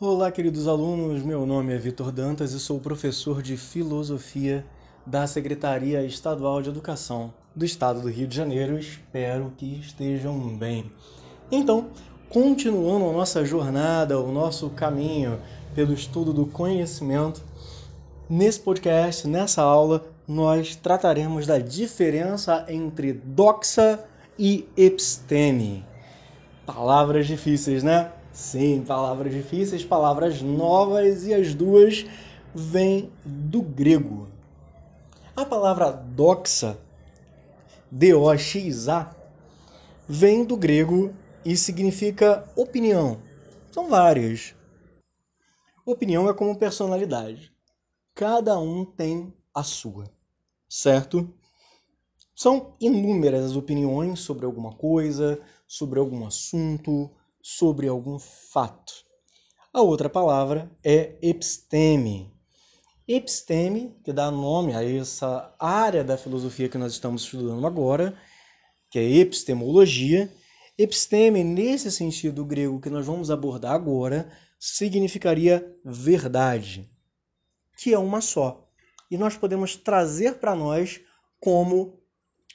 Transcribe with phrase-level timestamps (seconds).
[0.00, 1.22] Olá, queridos alunos.
[1.22, 4.66] Meu nome é Vitor Dantas e sou professor de Filosofia
[5.06, 8.76] da Secretaria Estadual de Educação do Estado do Rio de Janeiro.
[8.76, 10.90] Espero que estejam bem.
[11.48, 11.90] Então,
[12.28, 15.38] continuando a nossa jornada, o nosso caminho
[15.76, 17.40] pelo estudo do conhecimento,
[18.28, 24.04] nesse podcast, nessa aula, nós trataremos da diferença entre doxa
[24.36, 25.86] e episteme.
[26.66, 28.10] Palavras difíceis, né?
[28.34, 32.04] Sim, palavras difíceis, palavras novas e as duas
[32.52, 34.28] vêm do grego.
[35.36, 36.76] A palavra doxa,
[37.88, 39.14] D-O-X-A,
[40.08, 43.22] vem do grego e significa opinião.
[43.70, 44.52] São várias.
[45.86, 47.54] Opinião é como personalidade.
[48.16, 50.10] Cada um tem a sua,
[50.68, 51.32] certo?
[52.34, 57.12] São inúmeras as opiniões sobre alguma coisa, sobre algum assunto,
[57.46, 59.04] sobre algum fato.
[59.70, 62.32] A outra palavra é episteme.
[63.06, 68.18] Episteme, que dá nome a essa área da filosofia que nós estamos estudando agora,
[68.90, 70.32] que é epistemologia.
[70.78, 76.90] Episteme, nesse sentido grego que nós vamos abordar agora, significaria verdade,
[77.76, 78.66] que é uma só.
[79.10, 80.98] E nós podemos trazer para nós
[81.38, 82.00] como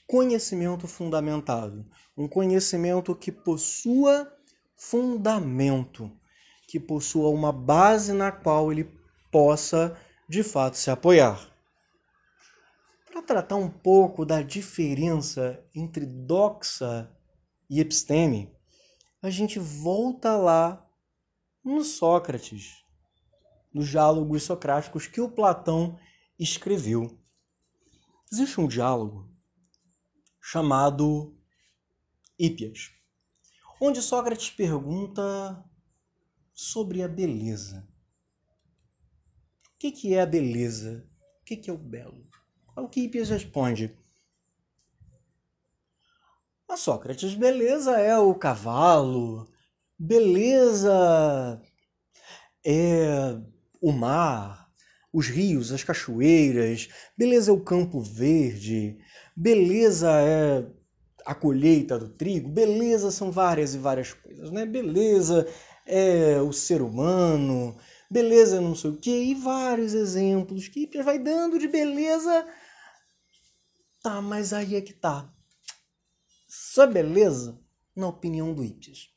[0.08, 1.86] conhecimento fundamentado,
[2.18, 4.39] um conhecimento que possua
[4.80, 6.10] fundamento,
[6.66, 8.90] que possua uma base na qual ele
[9.30, 11.54] possa de fato se apoiar.
[13.06, 17.12] Para tratar um pouco da diferença entre doxa
[17.70, 18.56] e episteme,
[19.22, 20.90] a gente volta lá
[21.64, 22.86] no Sócrates,
[23.74, 26.00] nos diálogos socráticos que o Platão
[26.40, 27.20] escreveu.
[28.32, 29.30] Existe um diálogo
[30.40, 31.38] chamado
[32.38, 32.99] Hípias,
[33.80, 35.64] onde Sócrates pergunta
[36.54, 37.88] sobre a beleza.
[39.76, 41.08] O que é a beleza?
[41.42, 42.28] O que é o belo?
[42.76, 43.98] Ao que Hípias responde:
[46.68, 49.50] A Sócrates, beleza é o cavalo,
[49.98, 51.62] beleza
[52.66, 53.40] é
[53.82, 54.70] o mar,
[55.14, 59.00] os rios, as cachoeiras, beleza é o campo verde,
[59.36, 60.79] beleza é
[61.26, 64.66] a colheita do trigo, beleza são várias e várias coisas, né?
[64.66, 65.48] Beleza
[65.86, 67.78] é o ser humano,
[68.10, 72.48] beleza não sei o que, e vários exemplos que vai dando de beleza.
[74.02, 75.30] Tá, mas aí é que tá.
[76.78, 77.60] É beleza?
[77.94, 79.10] Na opinião do Hippias.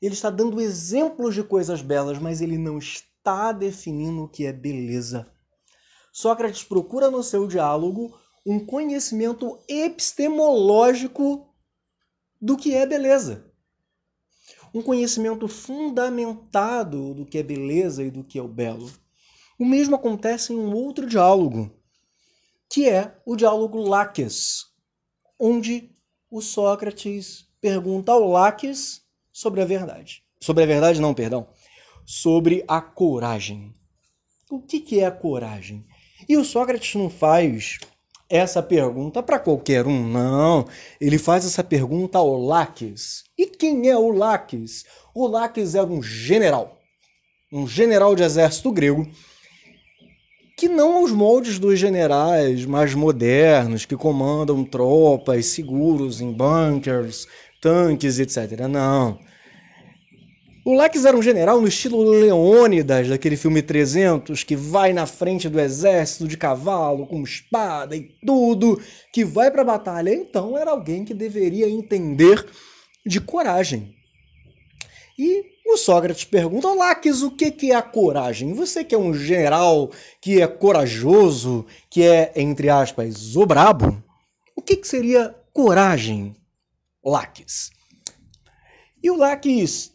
[0.00, 4.52] Ele está dando exemplos de coisas belas, mas ele não está definindo o que é
[4.52, 5.30] beleza.
[6.12, 11.52] Sócrates procura no seu diálogo um conhecimento epistemológico
[12.40, 13.52] do que é beleza.
[14.72, 18.88] Um conhecimento fundamentado do que é beleza e do que é o belo.
[19.58, 21.74] O mesmo acontece em um outro diálogo,
[22.70, 24.66] que é o diálogo Laques,
[25.40, 25.90] onde
[26.30, 29.02] o Sócrates pergunta ao Laques
[29.32, 30.22] sobre a verdade.
[30.40, 31.48] Sobre a verdade, não, perdão.
[32.04, 33.74] Sobre a coragem.
[34.48, 35.84] O que é a coragem?
[36.28, 37.80] E o Sócrates não faz
[38.28, 40.66] essa pergunta para qualquer um, não.
[41.00, 43.24] Ele faz essa pergunta ao Laques.
[43.38, 44.84] E quem é o Laques?
[45.14, 46.78] O Laques era um general,
[47.52, 49.06] um general de exército grego,
[50.56, 57.26] que não aos moldes dos generais mais modernos, que comandam tropas seguros em bunkers,
[57.60, 58.60] tanques, etc.
[58.68, 59.18] Não.
[60.66, 65.48] O Lex era um general no estilo Leônidas, daquele filme 300, que vai na frente
[65.48, 68.82] do exército de cavalo, com espada e tudo,
[69.12, 70.12] que vai para a batalha.
[70.12, 72.44] Então era alguém que deveria entender
[73.06, 73.94] de coragem.
[75.16, 78.52] E o Sócrates pergunta, Laques, o que é a coragem?
[78.52, 84.02] Você que é um general que é corajoso, que é, entre aspas, o brabo,
[84.56, 86.34] o que, que seria coragem,
[87.04, 87.70] Laques?
[89.00, 89.94] E o Laques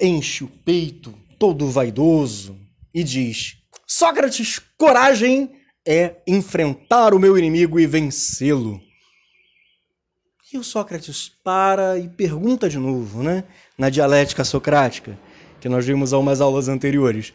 [0.00, 2.58] enche o peito, todo vaidoso,
[2.92, 5.50] e diz: Sócrates, coragem
[5.86, 8.80] é enfrentar o meu inimigo e vencê-lo.
[10.52, 13.42] E o Sócrates para e pergunta de novo, né?
[13.76, 15.18] Na dialética socrática,
[15.60, 17.34] que nós vimos há umas aulas anteriores.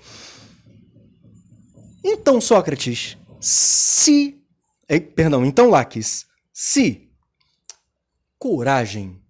[2.02, 4.42] Então, Sócrates, se.
[4.88, 7.10] Eh, perdão, então, Laques, se
[8.38, 9.22] coragem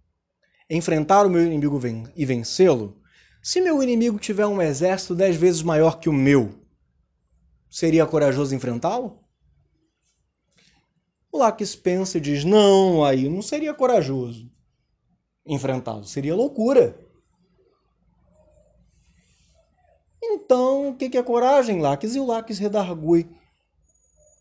[0.70, 1.82] enfrentar o meu inimigo
[2.16, 2.99] e vencê-lo,
[3.42, 6.54] se meu inimigo tiver um exército dez vezes maior que o meu,
[7.70, 9.20] seria corajoso enfrentá-lo?
[11.32, 14.50] O Laques pensa e diz: não, aí não seria corajoso
[15.46, 16.98] enfrentá-lo, seria loucura.
[20.22, 22.16] Então, o que, é coragem, Laques?
[22.16, 23.28] E o Laques redargui.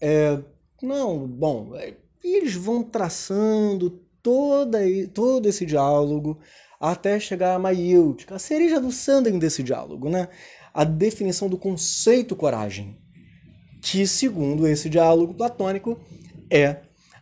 [0.00, 0.38] É,
[0.82, 4.78] não, bom, é, eles vão traçando toda,
[5.14, 6.38] todo esse diálogo
[6.80, 10.28] até chegar a maiêutica, a cereja do sandem desse diálogo, né?
[10.72, 12.96] A definição do conceito coragem,
[13.80, 15.98] que, segundo esse diálogo platônico,
[16.50, 16.76] é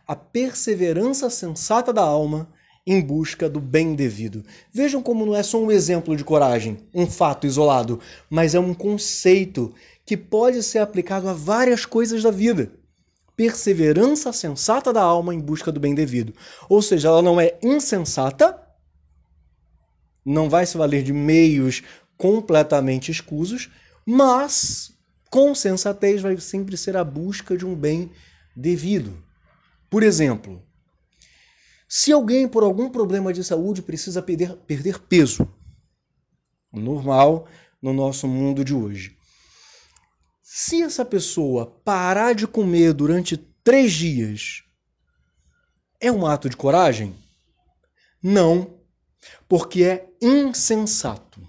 [0.07, 2.49] a perseverança sensata da alma
[2.85, 4.45] em busca do bem devido.
[4.71, 7.99] Vejam como não é só um exemplo de coragem, um fato isolado,
[8.29, 9.73] mas é um conceito
[10.05, 12.71] que pode ser aplicado a várias coisas da vida.
[13.35, 16.33] Perseverança sensata da alma em busca do bem devido.
[16.69, 18.66] Ou seja, ela não é insensata,
[20.27, 21.81] não vai se valer de meios
[22.17, 23.69] completamente escusos,
[24.05, 24.91] mas
[25.29, 28.11] com sensatez vai sempre ser a busca de um bem
[28.55, 29.23] devido.
[29.89, 30.61] Por exemplo,
[31.87, 35.47] se alguém, por algum problema de saúde, precisa perder, perder peso,
[36.73, 37.47] normal
[37.81, 39.15] no nosso mundo de hoje.
[40.41, 44.63] Se essa pessoa parar de comer durante três dias,
[46.01, 47.15] é um ato de coragem?
[48.21, 48.76] Não,
[49.47, 51.41] porque é insensato.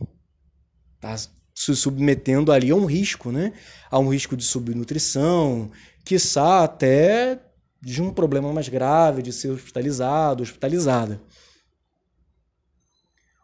[0.97, 1.17] Está
[1.55, 3.53] se submetendo ali a um risco, né?
[3.91, 5.71] A um risco de subnutrição,
[6.05, 7.41] quiçá até
[7.81, 11.21] de um problema mais grave, de ser hospitalizado, hospitalizada.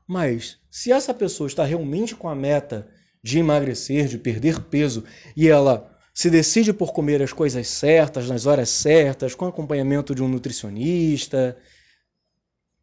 [0.06, 2.88] Mas se essa pessoa está realmente com a meta
[3.22, 5.04] de emagrecer, de perder peso,
[5.36, 10.22] e ela se decide por comer as coisas certas, nas horas certas, com acompanhamento de
[10.22, 11.56] um nutricionista,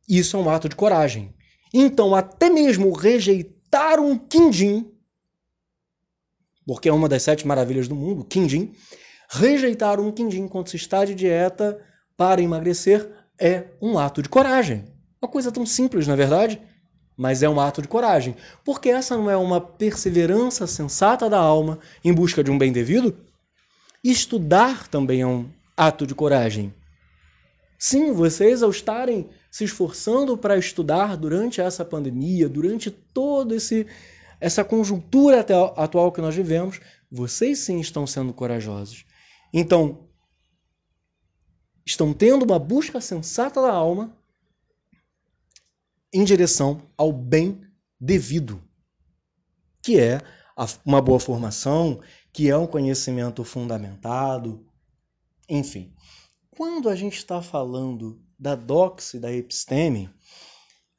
[0.07, 1.33] isso é um ato de coragem.
[1.73, 4.91] Então, até mesmo rejeitar um quindim,
[6.65, 8.73] porque é uma das sete maravilhas do mundo, quindim,
[9.33, 11.79] Rejeitar um quindim quando se está de dieta
[12.17, 13.09] para emagrecer
[13.39, 14.83] é um ato de coragem.
[15.21, 16.61] Uma coisa tão simples, na é verdade,
[17.15, 18.35] mas é um ato de coragem.
[18.65, 23.17] Porque essa não é uma perseverança sensata da alma em busca de um bem devido?
[24.03, 26.73] Estudar também é um ato de coragem.
[27.83, 33.55] Sim, vocês ao estarem se esforçando para estudar durante essa pandemia, durante toda
[34.39, 35.43] essa conjuntura
[35.75, 36.79] atual que nós vivemos,
[37.09, 39.03] vocês sim estão sendo corajosos.
[39.51, 40.07] Então,
[41.83, 44.15] estão tendo uma busca sensata da alma
[46.13, 47.65] em direção ao bem
[47.99, 48.61] devido,
[49.81, 50.21] que é
[50.85, 51.99] uma boa formação,
[52.31, 54.63] que é um conhecimento fundamentado,
[55.49, 55.91] enfim.
[56.57, 60.13] Quando a gente está falando da doxe, da episteme,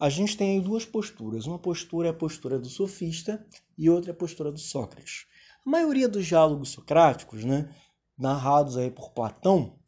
[0.01, 1.47] a gente tem aí duas posturas.
[1.47, 3.47] Uma postura é a postura do sofista
[3.77, 5.27] e outra é a postura do Sócrates.
[5.65, 7.73] A maioria dos diálogos socráticos, né,
[8.17, 9.79] narrados aí por Platão,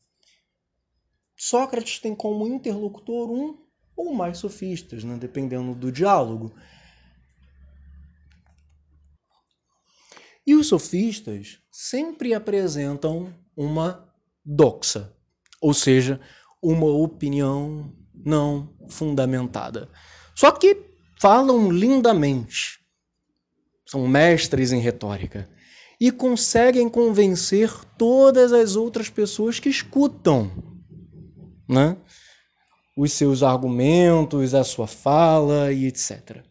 [1.34, 3.58] Sócrates tem como interlocutor um
[3.96, 6.54] ou mais sofistas, né, dependendo do diálogo.
[10.46, 14.14] E os sofistas sempre apresentam uma
[14.44, 15.13] doxa,
[15.64, 16.20] ou seja,
[16.62, 19.88] uma opinião não fundamentada.
[20.34, 20.76] Só que
[21.18, 22.80] falam lindamente.
[23.86, 25.48] São mestres em retórica
[25.98, 30.52] e conseguem convencer todas as outras pessoas que escutam
[31.66, 31.96] né?
[32.94, 36.44] os seus argumentos, a sua fala e etc.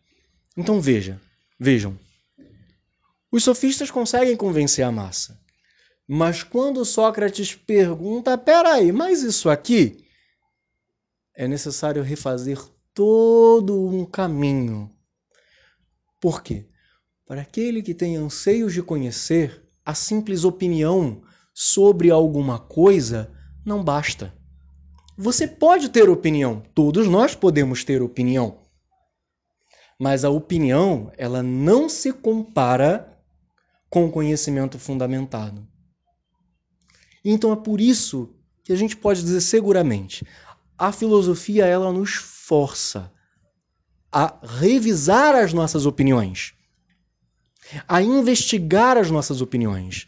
[0.58, 1.22] Então veja,
[1.60, 2.00] vejam.
[3.32, 5.40] Os sofistas conseguem convencer a massa.
[6.08, 10.06] Mas quando Sócrates pergunta, peraí, mas isso aqui
[11.36, 12.60] é necessário refazer
[12.94, 14.92] todo um caminho.
[16.20, 16.68] Por quê?
[17.26, 21.22] Para aquele que tem anseios de conhecer, a simples opinião
[21.54, 23.32] sobre alguma coisa
[23.66, 24.34] não basta.
[25.18, 28.62] Você pode ter opinião, todos nós podemos ter opinião.
[30.00, 33.18] Mas a opinião, ela não se compara
[33.90, 35.68] com o conhecimento fundamentado.
[37.24, 40.26] Então é por isso que a gente pode dizer seguramente,
[40.78, 43.12] a filosofia ela nos força
[44.12, 46.54] a revisar as nossas opiniões
[47.88, 50.08] a investigar as nossas opiniões,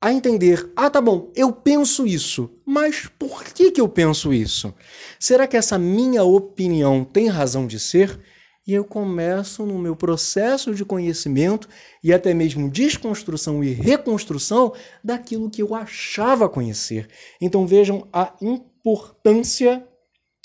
[0.00, 4.72] a entender, ah, tá bom, eu penso isso, mas por que, que eu penso isso?
[5.18, 8.18] Será que essa minha opinião tem razão de ser?
[8.68, 11.66] E eu começo no meu processo de conhecimento
[12.04, 17.08] e até mesmo desconstrução e reconstrução daquilo que eu achava conhecer.
[17.40, 19.88] Então vejam a importância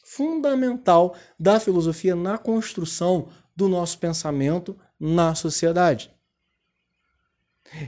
[0.06, 6.10] fundamental da filosofia na construção do nosso pensamento na sociedade.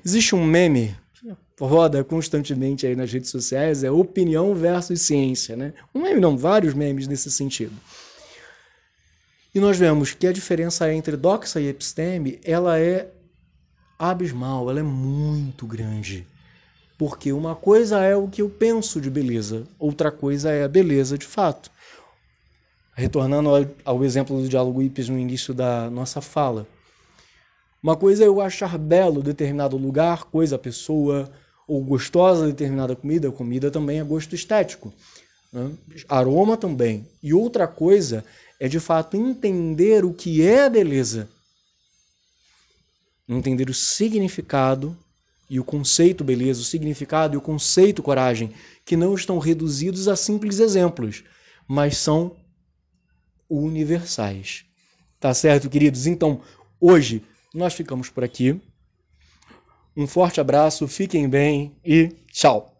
[0.03, 0.97] Existe um meme
[1.57, 5.73] roda constantemente aí nas redes sociais, é opinião versus ciência, né?
[5.93, 7.73] Um meme não, vários memes nesse sentido.
[9.55, 13.09] E nós vemos que a diferença entre doxa e episteme, ela é
[13.97, 16.27] abismal, ela é muito grande.
[16.97, 21.17] Porque uma coisa é o que eu penso de beleza, outra coisa é a beleza
[21.17, 21.71] de fato.
[22.93, 23.50] Retornando
[23.85, 26.67] ao, exemplo do diálogo Ipes no início da nossa fala.
[27.81, 31.31] Uma coisa é eu achar belo determinado lugar, coisa, pessoa,
[31.65, 34.93] ou gostosa determinada comida, comida também é gosto estético.
[35.53, 35.71] Né?
[36.09, 37.07] Aroma também.
[37.24, 38.25] E outra coisa
[38.59, 41.29] é de fato entender o que é beleza.
[43.27, 44.97] Entender o significado
[45.50, 50.15] e o conceito beleza, o significado e o conceito coragem, que não estão reduzidos a
[50.15, 51.24] simples exemplos,
[51.67, 52.35] mas são
[53.50, 54.65] universais.
[55.19, 56.07] Tá certo, queridos?
[56.07, 56.41] Então,
[56.79, 58.59] hoje nós ficamos por aqui.
[59.95, 62.75] Um forte abraço, fiquem bem e tchau!